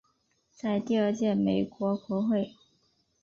[0.51, 2.55] 在第二届美国国会。